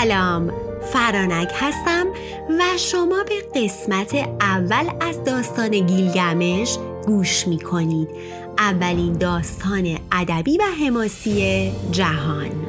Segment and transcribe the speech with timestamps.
[0.00, 0.52] سلام.
[0.92, 2.06] فرانک هستم
[2.58, 8.08] و شما به قسمت اول از داستان گیلگمش گوش می کنید
[8.58, 12.63] اولین داستان ادبی و حماسی جهان.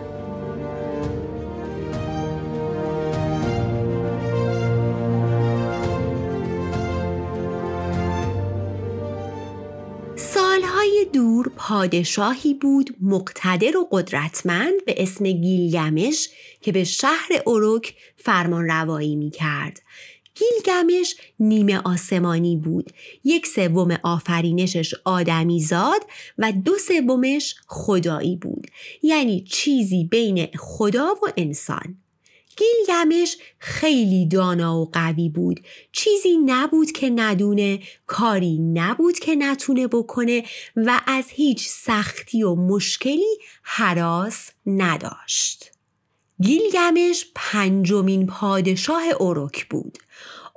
[10.86, 16.30] سالهای دور پادشاهی بود مقتدر و قدرتمند به اسم گیلگمش
[16.62, 19.82] که به شهر اروک فرمان روایی می کرد.
[20.36, 22.92] گیلگمش نیمه آسمانی بود.
[23.24, 26.02] یک سوم آفرینشش آدمی زاد
[26.38, 28.68] و دو سومش خدایی بود.
[29.04, 31.98] یعنی چیزی بین خدا و انسان.
[32.58, 35.60] گیلگمش خیلی دانا و قوی بود.
[35.92, 40.44] چیزی نبود که ندونه کاری نبود که نتونه بکنه
[40.76, 45.72] و از هیچ سختی و مشکلی هراس نداشت.
[46.42, 49.98] گیلگمش پنجمین پادشاه اوروک بود.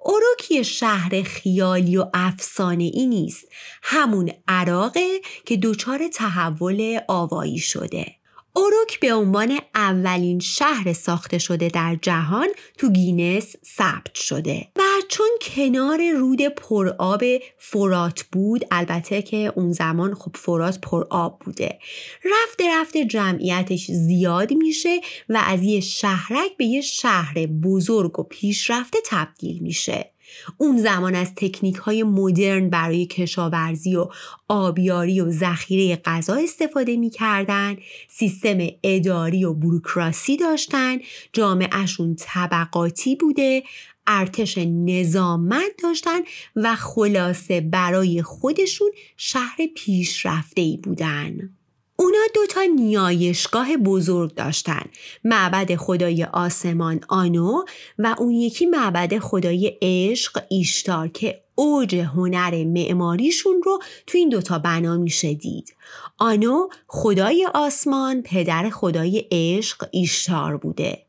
[0.05, 3.45] اوروک شهر خیالی و افسانه ای نیست
[3.83, 8.18] همون عراقه که دچار تحول آوایی شده.
[8.59, 15.29] اوروک به عنوان اولین شهر ساخته شده در جهان تو گینس ثبت شده و چون
[15.41, 17.23] کنار رود پرآب
[17.59, 21.79] فرات بود البته که اون زمان خب فرات پرآب بوده.
[22.25, 28.99] رفته رفته جمعیتش زیاد میشه و از یه شهرک به یه شهر بزرگ و پیشرفته
[29.07, 30.11] تبدیل میشه.
[30.57, 34.09] اون زمان از تکنیک های مدرن برای کشاورزی و
[34.49, 37.77] آبیاری و ذخیره غذا استفاده می‌کردن
[38.09, 40.99] سیستم اداری و بروکراسی داشتن
[41.33, 43.63] جامعهشون طبقاتی بوده
[44.07, 46.21] ارتش نظامت داشتن
[46.57, 51.58] و خلاصه برای خودشون شهر پیشرفته ای بودن.
[52.01, 54.83] اونا دوتا نیایشگاه بزرگ داشتن.
[55.25, 57.65] معبد خدای آسمان آنو
[57.99, 64.59] و اون یکی معبد خدای عشق ایشتار که اوج هنر معماریشون رو تو این دوتا
[64.59, 65.75] بنا میشه دید.
[66.19, 71.03] آنو خدای آسمان پدر خدای عشق ایشتار بوده.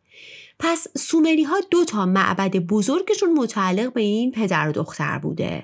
[0.60, 5.64] پس سومری ها دو تا معبد بزرگشون متعلق به این پدر و دختر بوده.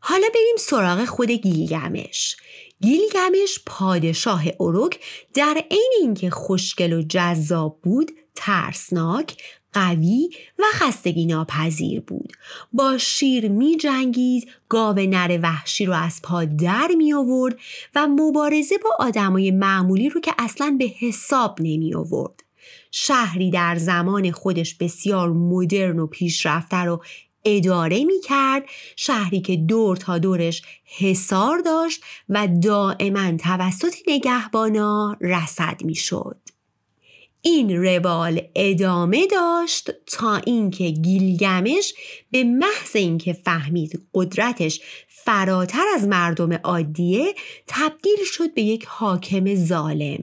[0.00, 2.36] حالا بریم سراغ خود گیلگمش.
[2.84, 5.00] گیلگمش پادشاه اروک
[5.34, 9.36] در عین اینکه خوشگل و جذاب بود ترسناک
[9.72, 10.28] قوی
[10.58, 12.32] و خستگی ناپذیر بود.
[12.72, 17.58] با شیر می جنگید گاو نر وحشی رو از پا در می آورد
[17.94, 22.44] و مبارزه با آدمای معمولی رو که اصلا به حساب نمی آورد
[22.90, 27.02] شهری در زمان خودش بسیار مدرن و پیشرفته رو
[27.44, 28.64] اداره می کرد
[28.96, 36.36] شهری که دور تا دورش حسار داشت و دائما توسط نگهبانا رسد می شد.
[37.46, 41.94] این روال ادامه داشت تا اینکه گیلگمش
[42.30, 44.80] به محض اینکه فهمید قدرتش
[45.16, 47.34] فراتر از مردم عادیه
[47.66, 50.18] تبدیل شد به یک حاکم ظالم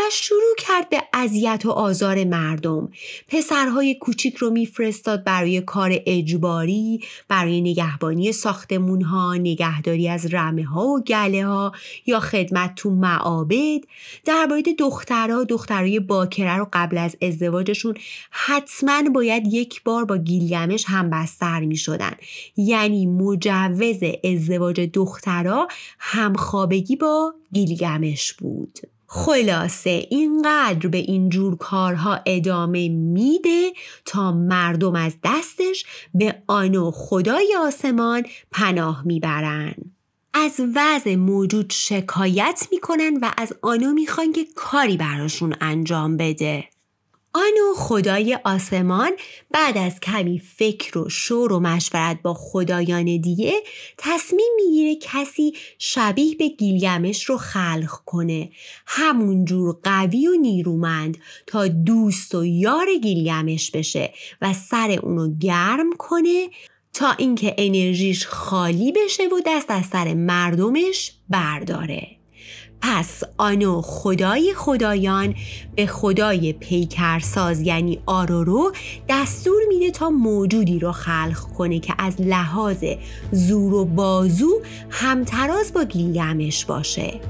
[0.00, 2.90] و شروع کرد به اذیت و آزار مردم.
[3.28, 10.86] پسرهای کوچیک رو میفرستاد برای کار اجباری برای نگهبانی ساختمون ها نگهداری از رمه ها
[10.86, 11.72] و گله ها
[12.06, 13.80] یا خدمت تو معابد.
[14.24, 17.94] در مورد دخترها دخترای باکره رو قبل از ازدواجشون
[18.30, 22.12] حتما باید یک بار با گیلگمش هم بستر می شدن
[22.56, 24.02] یعنی مجوز
[24.34, 25.68] ازدواج دخترها
[25.98, 28.78] همخوابگی با گیلگمش بود.
[29.06, 33.72] خلاصه اینقدر به اینجور کارها ادامه میده
[34.04, 35.84] تا مردم از دستش
[36.14, 39.74] به آنو خدای آسمان پناه می‌برن.
[40.34, 46.64] از وضع موجود شکایت می‌کنن و از آنو می‌خوان که کاری براشون انجام بده.
[47.36, 49.12] آنو خدای آسمان
[49.50, 53.52] بعد از کمی فکر و شور و مشورت با خدایان دیگه
[53.98, 58.50] تصمیم می‌گیره کسی شبیه به گیلگمش رو خلق کنه.
[58.86, 66.48] همونجور قوی و نیرومند تا دوست و یار گیلگمش بشه و سر اونو گرم کنه
[66.92, 72.23] تا اینکه انرژیش خالی بشه و دست از سر مردمش برداره.
[72.86, 75.34] پس آنو خدای خدایان
[75.76, 78.72] به خدای پیکرساز یعنی آرورو
[79.08, 82.84] دستور میده تا موجودی رو خلق کنه که از لحاظ
[83.32, 84.60] زور و بازو
[84.90, 87.20] همتراز با گیلگمش باشه.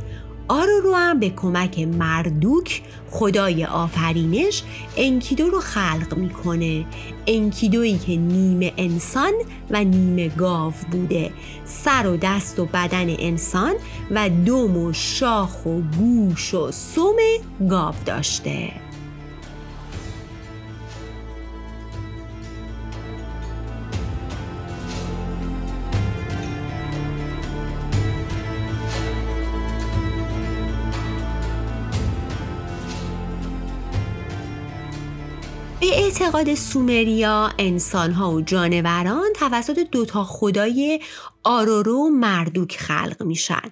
[0.48, 4.62] آرورو هم به کمک مردوک خدای آفرینش
[4.96, 6.86] انکیدو رو خلق می‌کنه.
[7.26, 9.32] انکیدویی که نیمه انسان
[9.70, 11.30] و نیمه گاو بوده.
[11.64, 13.74] سر و دست و بدن انسان
[14.10, 17.16] و دم و شاخ و گوش و سم
[17.68, 18.83] گاو داشته.
[35.92, 41.00] اعتقاد سومریا انسانها و جانوران توسط دوتا خدای
[41.44, 43.70] آرورو و مردوک خلق میشن.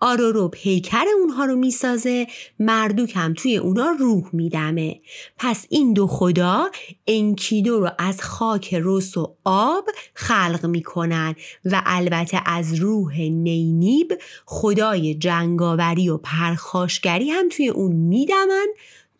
[0.00, 2.26] آرورو پیکر اونها رو می‌سازه
[2.58, 5.00] مردوک هم توی اونا روح میدمه.
[5.38, 6.70] پس این دو خدا
[7.06, 9.84] انکیدو رو از خاک رس و آب
[10.14, 11.34] خلق می‌کنن
[11.64, 14.12] و البته از روح نینیب
[14.46, 18.66] خدای جنگاوری و پرخاشگری هم توی اون میدمن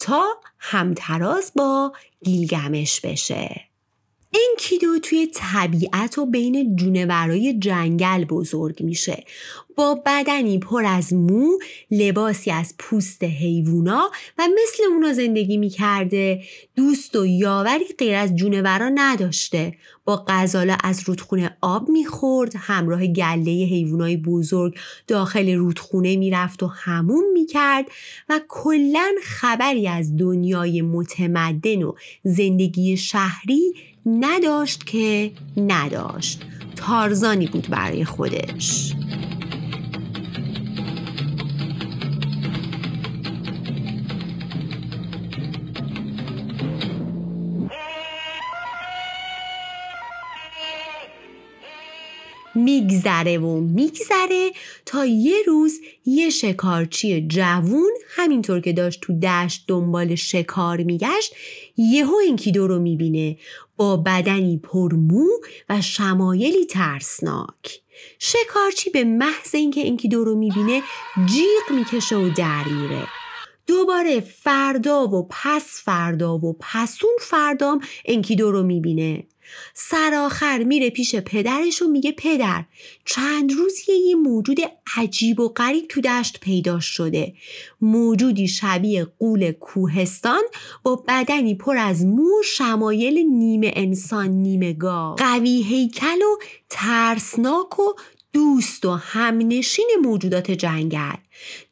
[0.05, 0.25] تا
[0.59, 1.93] همتراز با
[2.25, 3.61] گیلگمش بشه.
[4.35, 9.25] انکیدو توی طبیعت و بین جونورای جنگل بزرگ میشه.
[9.77, 11.59] با بدنی پر از مو
[11.91, 16.43] لباسی از پوست حیوونا و مثل اونا زندگی می‌کرده.
[16.77, 19.77] دوست و یاوری غیر از جونورا نداشته.
[20.05, 27.25] با غزاله از رودخونه آب می‌خورد همراه گله حیوانای بزرگ داخل رودخونه می‌رفت و همون
[27.33, 27.87] می‌کرد
[28.29, 31.93] و کلا خبری از دنیای متمدن و
[32.23, 33.75] زندگی شهری
[34.07, 36.43] نداشت که نداشت.
[36.77, 38.95] تارزانی بود برای خودش.
[52.65, 54.51] میگذره و میگذره
[54.87, 61.35] تا یه روز یه شکارچی جوون همینطور که داشت تو دشت دنبال شکار میگشت
[61.77, 63.37] یهو انکیدو رو می‌بینه.
[63.77, 65.27] با بدنی پرمو
[65.69, 67.81] و شمایلی ترسناک.
[68.19, 70.83] شکارچی به محض اینکه انکیدو رو می‌بینه
[71.27, 73.07] جیغ می‌کشه و در میره.
[73.67, 79.27] دوباره فردا و پس فردا و پسون فردام انکیدو رو می‌بینه.
[79.75, 82.65] سرآخر میره پیش پدرش و میگه پدر
[83.05, 84.59] چند روزیه یه موجود
[84.97, 87.35] عجیب و غریب تو دشت پیدا شده.
[87.81, 90.43] موجودی شبیه قول کوهستان
[90.83, 95.17] با بدنی پر از مو شمایل نیمه انسان نیمه گاو.
[95.17, 96.37] قوی هیکل و
[96.71, 97.95] ترسناک و
[98.33, 101.17] دوست و همنشین موجودات جنگل.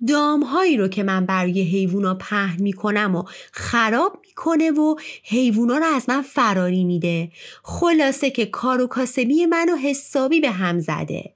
[0.09, 6.09] دامهایی رو که من برای حیوونا پهن می‌کنم و خراب می‌کنه و حیوونا رو از
[6.09, 7.31] من فراری میده.
[7.63, 11.35] خلاصه که کار و کاسبی منو حسابی به هم زده.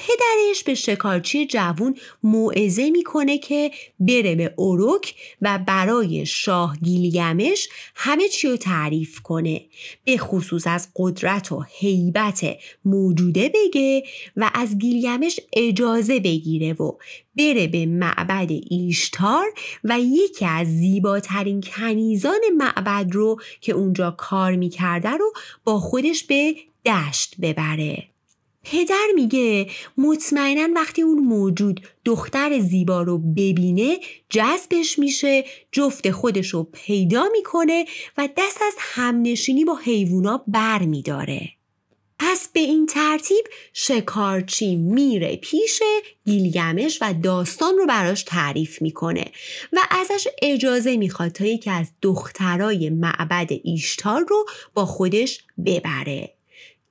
[0.00, 3.70] پدرش به شکارچی جوون موعظه می‌کنه که
[4.00, 9.64] بره به اروک و برای شاه گیلگمش همه چی رو تعریف کنه.
[10.04, 14.02] به خصوص از قدرت و حیبت موجوده بگه
[14.36, 16.92] و از گیلگمش اجازه بگیره و
[17.36, 19.46] بره به معبد ایشتار
[19.84, 25.32] و یکی از زیباترین کنیزان معبد رو که اونجا کار می‌کرده رو
[25.64, 26.54] با خودش به
[26.86, 28.09] دشت ببره.
[28.64, 29.66] پدر میگه
[29.98, 33.98] مطمئنا وقتی اون موجود دختر زیبا رو ببینه
[34.30, 37.84] جذبش میشه جفت خودش رو پیدا می‌کنه
[38.18, 41.50] و دست از همنشینی با حیوونا بر میداره.
[42.18, 45.82] پس به این ترتیب شکارچی میره پیش
[46.24, 49.24] گیلگمش و داستان رو براش تعریف می‌کنه
[49.72, 56.39] و ازش اجازه می‌خواد تا یکی از دخترای معبد ایشتار رو با خودش ببره.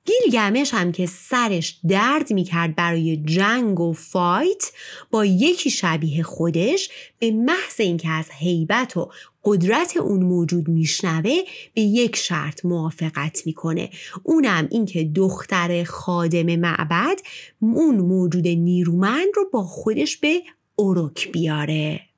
[0.04, 4.72] گیلگمش هم که سرش درد می‌کرد برای جنگ و فایت
[5.10, 9.10] با یکی شبیه خودش به محض اینکه از هیبت و
[9.44, 11.36] قدرت اون موجود میشنوه
[11.74, 13.90] به یک شرط موافقت می‌کنه.
[14.22, 17.20] اونم اینکه دختر خادم معبد
[17.60, 20.42] اون موجود نیرومند رو با خودش به
[20.78, 22.09] اروک بیاره.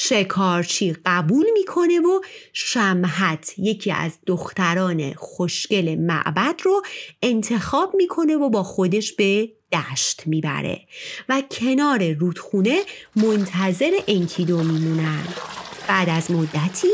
[0.00, 2.20] شکارچی قبول می‌کنه و
[2.52, 6.82] شمحت یکی از دختران خوشگل معبد رو
[7.22, 10.80] انتخاب می‌کنه و با خودش به دشت می‌بره
[11.28, 12.80] و کنار رودخونه
[13.16, 15.24] منتظر انکیدو میمونن.
[15.88, 16.88] بعد از مدتی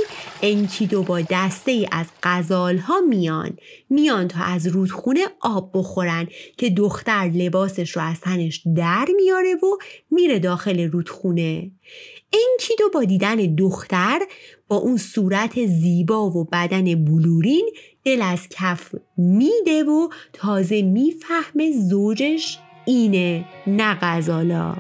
[0.47, 3.57] انکیدو با دسته ای از قزال ها میان.
[3.91, 9.67] میان تا از رودخونه آب بخورن که دختر لباسش رو از تنش در میاره و
[10.11, 11.71] میره داخل رودخونه.
[12.33, 14.19] انکیدو با دیدن دختر
[14.69, 17.71] با اون صورت زیبا و بدن بلورین
[18.05, 24.77] دل از کف میده و تازه می‌فهمه زوجش اینه نه غزالا.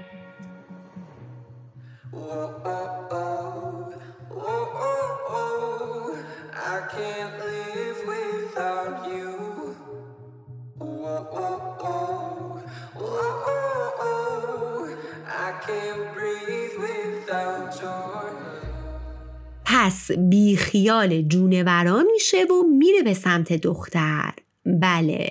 [19.65, 24.33] پس بی خیال جونورا میشه و میره به سمت دختر.
[24.67, 25.31] بله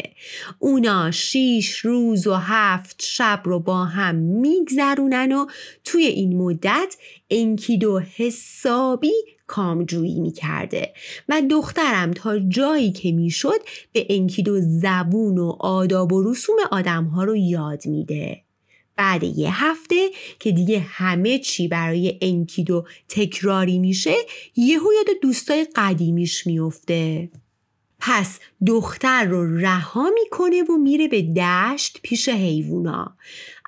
[0.60, 5.46] اونا شیش روز و هفت شب رو با هم میگذرونن و
[5.84, 6.96] توی این مدت
[7.30, 9.13] انکیدو حسابی
[9.48, 10.94] کامجویی می‌کرده
[11.30, 13.60] و دخترم تا جایی که می‌شد
[13.92, 18.43] به انکیدو زبون و آداب و رسوم آدمها رو یاد میده.
[18.96, 20.10] بعد یه هفته
[20.40, 24.16] که دیگه همه چی برای انکیدو تکراری میشه
[24.56, 27.30] یهو یاد دوستای قدیمیش میفته.
[28.06, 33.18] پس دختر رو رها می‌کنه و میره به دشت پیش حیوونا.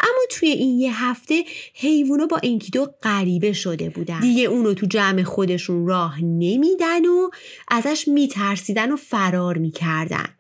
[0.02, 4.20] اما توی این یه هفته حیوونا با انکیدو غریبه شده بودن.
[4.20, 7.30] دیگه اونو تو جمع خودشون راه نمیدن و
[7.68, 10.36] ازش میترسیدن و فرار می‌کردن.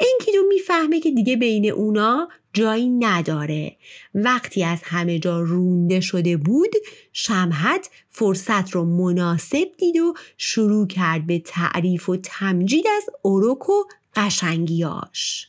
[0.00, 3.76] انکیدو می‌فهمه که دیگه بین اونا جایی نداره.
[4.14, 6.70] وقتی از همه جا رونده شده بود
[7.12, 13.84] شمحت فرصت رو مناسب دید و شروع کرد به تعریف و تمجید از اوروک و
[14.16, 15.46] قشنگیاش.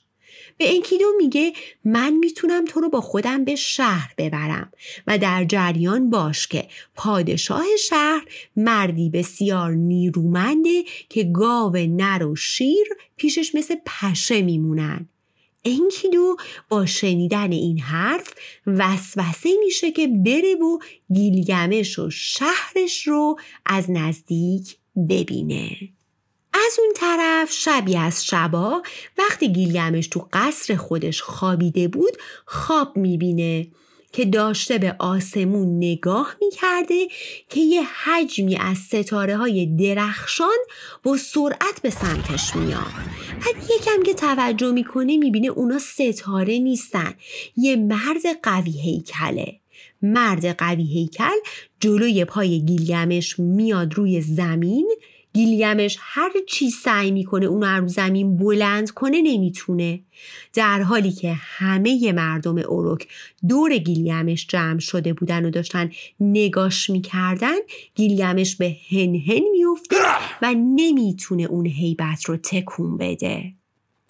[0.58, 1.54] به انکیدو میگه
[1.86, 4.72] من می‌تونم تو رو با خودم به شهر ببرم
[5.08, 12.88] و در جریان باش که پادشاه شهر مردی بسیار نیرومنده که گاو نر و شیر
[13.18, 15.10] پیشش مثل پشه میمونن.
[15.66, 16.36] انکیدو
[16.70, 18.34] با شنیدن این حرف
[18.68, 20.80] وسوسه میشه که بره و
[21.14, 24.78] گیلگمش و شهرش رو از نزدیک
[25.10, 25.78] ببینه.
[26.54, 28.82] از اون طرف شبی از شبا
[29.18, 33.68] وقتی گیلگمش تو قصر خودش خوابیده بود خواب می‌بینه.
[34.12, 37.08] که داشته به آسمون نگاه می‌کرده
[37.50, 40.58] که یه حجمی از ستاره های درخشان
[41.04, 42.92] با سرعت به سمتش میاد.
[43.32, 47.14] بعد یکم که توجه می‌کنه می‌بینه اونا ستاره نیستن.
[47.58, 49.56] یه مرد قوی هیکله.
[50.02, 51.38] مرد قوی هیکل
[51.80, 54.92] جلوی پای گیلگمش میاد روی زمین
[55.34, 60.00] گیلیمش هر چی سعی می‌کنه اونو رو زمین بلند کنه نمی‌تونه.
[60.54, 63.08] در حالی که همه مردم اوروک
[63.48, 67.58] دور گیلیمش جمع شده بودن و داشتن نگاش می‌کردن
[67.96, 69.96] گیلیمش به هن هن میفته
[70.42, 73.54] و نمی‌تونه اون هیبت رو تکون بده.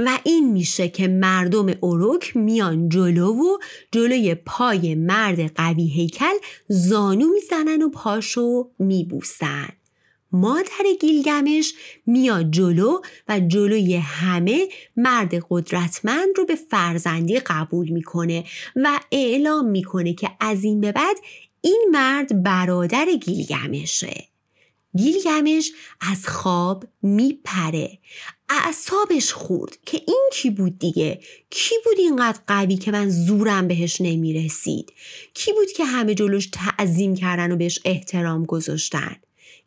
[0.05, 3.57] و این میشه که مردم اوروک میان جلو و
[3.91, 6.35] جلوی پای مرد قوی هیکل
[6.67, 9.69] زانو می‌زنن و پاشو میبوسن.
[10.31, 11.73] مادر گیلگمش
[12.05, 18.43] میاد جلو و جلوی همه مرد قدرتمند رو به فرزندی قبول می‌کنه
[18.75, 21.17] و اعلام می‌کنه که از این به بعد
[21.61, 24.27] این مرد برادر گیلگمشه.
[24.97, 25.71] گیلگمش
[26.01, 27.99] از خواب میپره.
[28.49, 31.19] اعصابش خورد که این کی بود دیگه؟
[31.49, 34.93] کی بود اینقدر قوی که من زورم بهش نمی‌رسید؟
[35.33, 39.15] کی بود که همه جلوش تعظیم کردن و بهش احترام گذاشتن؟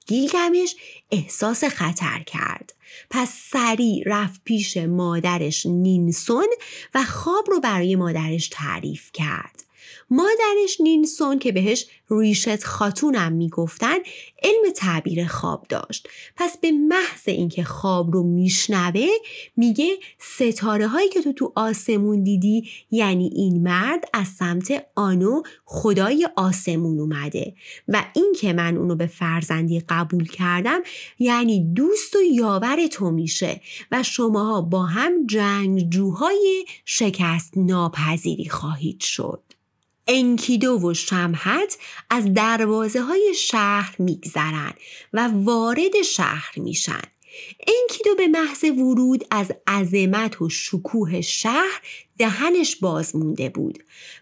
[0.07, 0.77] گیلگمش
[1.11, 2.75] احساس خطر کرد.
[3.11, 6.49] پس سریع رفت پیش مادرش نینسون
[6.95, 9.65] و خواب رو برای مادرش تعریف کرد.
[10.11, 13.97] مادرش نینسون که بهش ریشت خاتونم می‌گفتن
[14.43, 16.09] علم تعبیر خواب داشت.
[16.37, 19.09] پس به محض اینکه خواب رو میشنوه
[19.57, 26.29] میگه ستاره هایی که تو تو آسمون دیدی یعنی این مرد از سمت آنو خدای
[26.37, 27.55] آسمون اومده
[27.89, 30.81] و این که من اونو به فرزندی قبول کردم
[31.19, 33.61] یعنی دوست و یاور تو میشه
[33.93, 39.54] و شماها با هم جنگجوهای شکست ناپذیری خواهید شد.
[40.07, 41.79] انکیدو و شمحت
[42.11, 44.73] از دروازه های شهر میگذرن
[45.13, 47.14] و وارد شهر میشن.
[47.61, 51.81] انکیدو به محض ورود از عظمت و شکوه شهر
[52.19, 53.79] دهنش باز مونده بود.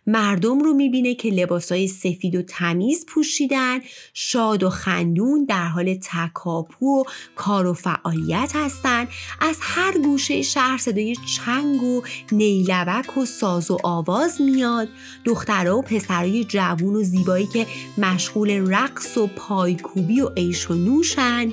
[0.07, 3.81] مردم رو می‌بینه که لباسای سفید و تمیز پوشیدن
[4.15, 7.05] شاد و خندون در حال تکاپو و
[7.37, 9.09] کار و فعالیت هستن.
[9.41, 12.03] از هر گوشه شهر صدای چنگ و
[12.33, 14.89] نیلبک و ساز و آواز میاد.
[15.25, 17.67] دخترها و پسرای جوون و زیبایی که
[17.99, 21.53] مشغول رقص و پایکوبی و عیش و نوشن.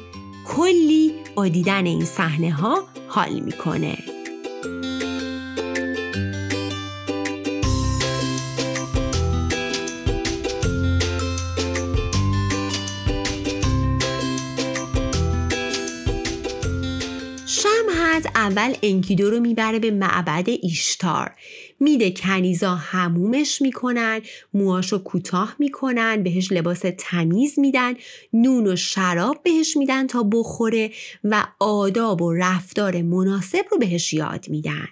[0.49, 3.97] کلی با دیدن این صحنه ها حال می‌کنه.
[17.47, 21.31] شمحت اول انکیدو رو می‌بره به معبد ایشتار.
[21.79, 24.21] میده کنیزا همومش می‌کنن
[24.53, 27.93] موهاشو کوتاه می‌کنن بهش لباس تمیز میدن
[28.33, 30.91] نون و شراب بهش میدن تا بخوره
[31.23, 34.87] و آداب و رفتار مناسب رو بهش یاد میدن.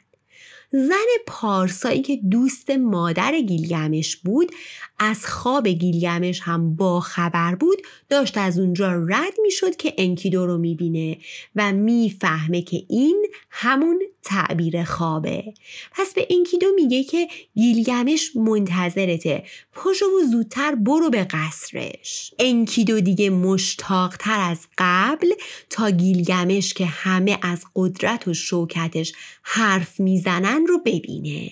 [0.72, 4.52] زن پارسایی که دوست مادر گیلگمش بود
[5.00, 7.78] از خواب گیلگمش هم با خبر بود
[8.10, 11.18] داشت از اونجا رد می‌شد که انکیدو رو می‌بینه
[11.56, 15.54] و می‌فهمه که این همون تعبیر خوابه.
[15.92, 19.44] پس به انکیدو میگه که گیلگمش منتظرته.
[19.74, 22.34] پشو و زودتر برو به قصرش.
[22.40, 25.32] انکیدو دیگه مشتاقتر از قبل
[25.70, 31.50] تا گیلگمش که همه از قدرت و شوکتش حرف می‌زنن رو ببینه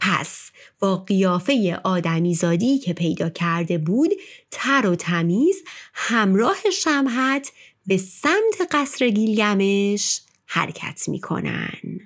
[0.00, 4.10] پس با قیافه آدمیزادی که پیدا کرده بود
[4.50, 5.56] تر و تمیز
[5.94, 7.52] همراه شمحت
[7.86, 12.05] به سمت قصر گیلگمش حرکت می‌کنن.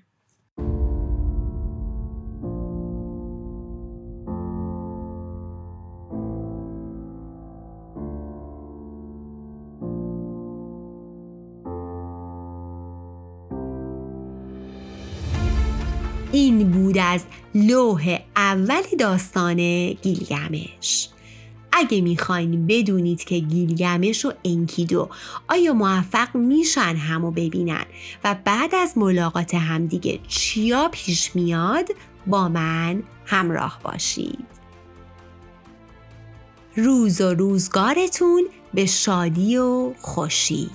[16.32, 19.56] این بود از لوح اول داستان
[19.92, 21.08] گیلگمش.
[21.72, 25.08] اگه می‌خواین بدونید که گیلگمش و انکیدو
[25.48, 27.84] آیا موفق میشن همو ببینن؟
[28.24, 31.88] و بعد از ملاقات همدیگه چیا پیش میاد؟
[32.26, 34.46] با من همراه باشید.
[36.76, 38.42] روز و روزگارتون
[38.74, 40.70] به شادی و خوشی.